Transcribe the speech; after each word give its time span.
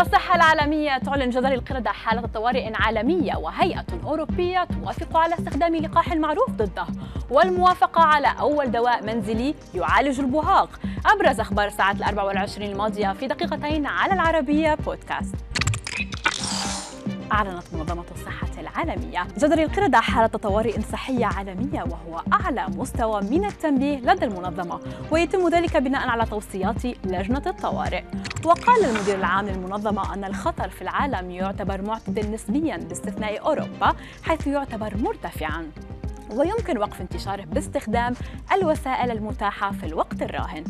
الصحة 0.00 0.36
العالمية 0.36 0.98
تعلن 0.98 1.30
جدري 1.30 1.54
القردة 1.54 1.90
حالة 1.90 2.26
طوارئ 2.34 2.72
عالمية 2.74 3.36
وهيئة 3.36 3.86
أوروبية 4.04 4.64
توافق 4.64 5.16
على 5.16 5.34
استخدام 5.34 5.76
لقاح 5.76 6.14
معروف 6.14 6.50
ضده 6.50 6.86
والموافقة 7.30 8.02
على 8.02 8.28
أول 8.40 8.70
دواء 8.70 9.04
منزلي 9.04 9.54
يعالج 9.74 10.20
البهاق. 10.20 10.70
أبرز 11.06 11.40
أخبار 11.40 11.66
الساعات 11.66 11.96
الأربع 11.96 12.22
والعشرين 12.22 12.72
الماضية 12.72 13.12
في 13.12 13.26
دقيقتين 13.26 13.86
على 13.86 14.12
العربية 14.12 14.74
بودكاست. 14.74 15.34
أعلنت 17.32 17.64
منظمة 17.72 18.04
الصحة 18.10 18.60
العالمية 18.60 19.26
جدري 19.38 19.64
القردة 19.64 20.00
حالة 20.00 20.26
طوارئ 20.26 20.80
صحية 20.80 21.26
عالمية 21.26 21.82
وهو 21.82 22.22
أعلى 22.32 22.66
مستوى 22.68 23.22
من 23.22 23.44
التنبيه 23.44 23.98
لدى 23.98 24.24
المنظمة 24.24 24.80
ويتم 25.10 25.48
ذلك 25.48 25.76
بناء 25.76 26.08
على 26.08 26.26
توصيات 26.26 26.84
لجنة 27.04 27.42
الطوارئ. 27.46 28.04
وقال 28.44 28.84
المدير 28.84 29.14
العام 29.18 29.46
للمنظمة 29.46 30.14
أن 30.14 30.24
الخطر 30.24 30.68
في 30.68 30.82
العالم 30.82 31.30
يعتبر 31.30 31.82
معتدل 31.82 32.30
نسبيا 32.30 32.76
باستثناء 32.76 33.46
أوروبا 33.46 33.94
حيث 34.22 34.46
يعتبر 34.46 34.96
مرتفعا. 34.96 35.70
ويمكن 36.30 36.78
وقف 36.78 37.00
انتشاره 37.00 37.44
باستخدام 37.44 38.14
الوسائل 38.52 39.10
المتاحة 39.10 39.72
في 39.72 39.86
الوقت 39.86 40.22
الراهن. 40.22 40.64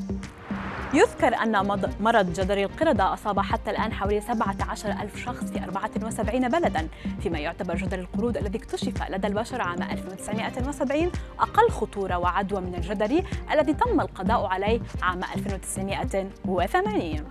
يذكر 0.94 1.34
أن 1.42 1.66
مرض 2.00 2.32
جدري 2.32 2.64
القردة 2.64 3.14
أصاب 3.14 3.40
حتى 3.40 3.70
الآن 3.70 3.92
حوالي 3.92 4.20
17 4.20 4.90
ألف 4.90 5.16
شخص 5.16 5.44
في 5.44 5.64
74 5.64 6.48
بلداً 6.48 6.88
فيما 7.22 7.38
يعتبر 7.38 7.76
جدري 7.76 8.00
القرود 8.00 8.36
الذي 8.36 8.58
اكتشف 8.58 9.10
لدى 9.10 9.26
البشر 9.26 9.60
عام 9.60 9.82
1970 9.82 11.10
أقل 11.40 11.70
خطورة 11.70 12.18
وعدوى 12.18 12.60
من 12.60 12.74
الجدري 12.74 13.24
الذي 13.52 13.74
تم 13.74 14.00
القضاء 14.00 14.46
عليه 14.46 14.80
عام 15.02 15.20
1980 15.36 17.24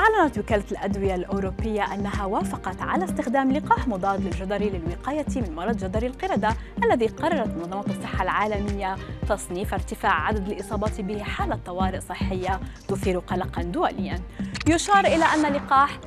أعلنت 0.00 0.38
وكالة 0.38 0.64
الأدوية 0.72 1.14
الأوروبية 1.14 1.94
أنها 1.94 2.24
وافقت 2.24 2.82
على 2.82 3.04
استخدام 3.04 3.52
لقاح 3.52 3.88
مضاد 3.88 4.24
للجدري 4.24 4.70
للوقاية 4.70 5.26
من 5.36 5.54
مرض 5.54 5.76
جدري 5.76 6.06
القردة 6.06 6.56
الذي 6.84 7.06
قررت 7.06 7.56
منظمة 7.56 7.84
الصحة 7.86 8.22
العالمية 8.22 8.96
تصنيف 9.28 9.74
ارتفاع 9.74 10.26
عدد 10.26 10.48
الإصابات 10.48 11.00
به 11.00 11.22
حالة 11.22 11.58
طوارئ 11.66 12.00
صحية 12.00 12.60
تثير 12.88 13.18
قلقا 13.18 13.62
دوليا. 13.62 14.20
يشار 14.68 15.04
إلى 15.04 15.24
أن 15.24 15.52
لقاح 15.52 15.98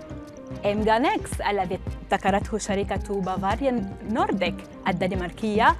إمفانكس 0.66 1.42
الذي 1.42 1.80
ابتكرته 2.12 2.58
شركة 2.58 3.22
بافاريان 3.22 3.96
نورديك 4.10 4.56
الدنماركية 4.88 5.76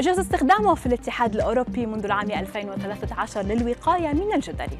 جاز 0.00 0.18
استخدامه 0.18 0.74
في 0.74 0.86
الاتحاد 0.86 1.34
الأوروبي 1.34 1.86
منذ 1.86 2.04
العام 2.04 2.30
2013 2.30 3.42
للوقاية 3.42 4.12
من 4.12 4.32
الجدري. 4.34 4.78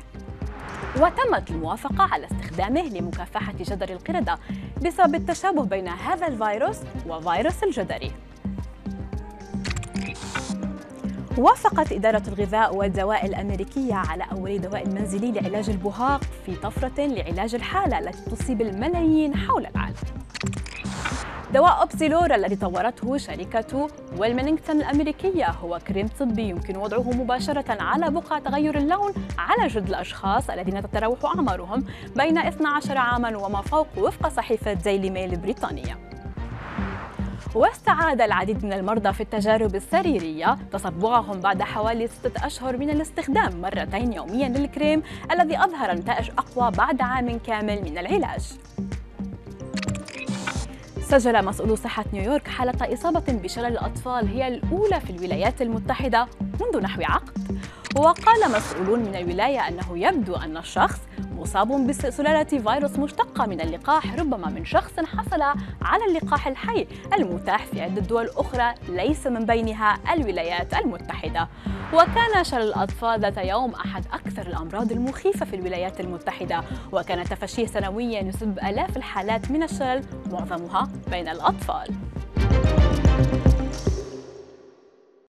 وتمت 0.96 1.50
الموافقة 1.50 2.04
على 2.12 2.26
استخدامه 2.26 2.82
لمكافحة 2.82 3.54
جدري 3.60 3.94
القردة 3.94 4.38
بسبب 4.84 5.14
التشابه 5.14 5.64
بين 5.64 5.88
هذا 5.88 6.26
الفيروس 6.26 6.76
وفيروس 7.08 7.64
الجدري. 7.64 8.12
وافقت 11.38 11.92
إدارة 11.92 12.22
الغذاء 12.28 12.76
والدواء 12.76 13.26
الأمريكية 13.26 13.94
على 13.94 14.24
أول 14.32 14.60
دواء 14.60 14.88
منزلي 14.88 15.32
لعلاج 15.32 15.70
البهاق 15.70 16.20
في 16.46 16.56
طفرة 16.56 17.06
لعلاج 17.06 17.54
الحالة 17.54 17.98
التي 17.98 18.30
تصيب 18.30 18.60
الملايين 18.60 19.36
حول 19.36 19.66
العالم. 19.66 19.96
دواء 21.54 21.80
أوبزيلورا 21.80 22.34
الذي 22.34 22.56
طورته 22.56 23.16
شركة 23.16 23.88
ويلمينغتون 24.18 24.76
الأمريكية. 24.76 25.50
هو 25.50 25.78
كريم 25.88 26.08
طبي 26.20 26.42
يمكن 26.42 26.76
وضعه 26.76 27.10
مباشرة 27.10 27.82
على 27.82 28.10
بقع 28.10 28.38
تغير 28.38 28.78
اللون 28.78 29.12
على 29.38 29.68
جلد 29.68 29.88
الأشخاص 29.88 30.50
الذين 30.50 30.82
تتراوح 30.82 31.24
أعمارهم 31.24 31.84
بين 32.16 32.38
12 32.38 32.98
عاما 32.98 33.36
وما 33.36 33.62
فوق 33.62 33.86
وفق 33.96 34.28
صحيفة 34.28 34.72
ديلي 34.72 35.10
ميل 35.10 35.32
البريطانية 35.32 35.98
واستعاد 37.54 38.20
العديد 38.20 38.64
من 38.64 38.72
المرضى 38.72 39.12
في 39.12 39.20
التجارب 39.20 39.74
السريرية. 39.74 40.58
تصبغهم 40.72 41.40
بعد 41.40 41.62
حوالي 41.62 42.06
ستة 42.06 42.46
أشهر 42.46 42.76
من 42.76 42.90
الاستخدام 42.90 43.60
مرتين 43.60 44.12
يوميا 44.12 44.48
للكريم 44.48 45.02
الذي 45.32 45.58
أظهر 45.58 45.92
نتائج 45.92 46.30
أقوى 46.38 46.70
بعد 46.70 47.02
عام 47.02 47.38
كامل 47.38 47.82
من 47.82 47.98
العلاج. 47.98 48.52
سجل 51.10 51.44
مسؤولو 51.44 51.76
صحة 51.76 52.04
نيويورك 52.12 52.48
حالة 52.48 52.94
إصابة 52.94 53.24
بشلل 53.28 53.66
الأطفال 53.66 54.28
هي 54.28 54.48
الأولى 54.48 55.00
في 55.00 55.10
الولايات 55.10 55.62
المتحدة 55.62 56.26
منذ 56.60 56.82
نحو 56.82 57.02
عقد. 57.02 57.60
وقال 57.96 58.50
مسؤولون 58.56 58.98
من 58.98 59.14
الولاية 59.16 59.68
أنه 59.68 59.98
يبدو 59.98 60.34
أن 60.34 60.56
الشخص 60.56 60.98
مصاب 61.46 61.86
بسلالة 61.86 62.44
فيروس 62.44 62.98
مشتقة 62.98 63.46
من 63.46 63.60
اللقاح 63.60 64.14
ربما 64.14 64.48
من 64.48 64.64
شخص 64.64 64.92
حصل 65.00 65.42
على 65.82 66.04
اللقاح 66.08 66.46
الحي 66.46 66.86
المتاح 67.18 67.66
في 67.66 67.82
عدة 67.82 68.00
دول 68.00 68.30
أخرى 68.36 68.74
ليس 68.88 69.26
من 69.26 69.46
بينها 69.46 69.98
الولايات 70.12 70.74
المتحدة. 70.74 71.48
وكان 71.92 72.44
شلل 72.44 72.62
الأطفال 72.62 73.20
ذات 73.20 73.38
يوم 73.38 73.74
أحد 73.74 74.04
أكثر 74.12 74.46
الأمراض 74.46 74.92
المخيفة 74.92 75.46
في 75.46 75.56
الولايات 75.56 76.00
المتحدة. 76.00 76.62
وكان 76.92 77.24
تفشيه 77.24 77.66
سنويا 77.66 78.20
يسبب 78.20 78.58
آلاف 78.58 78.96
الحالات 78.96 79.50
من 79.50 79.62
الشلل 79.62 80.04
معظمها 80.30 80.88
بين 81.10 81.28
الأطفال. 81.28 81.94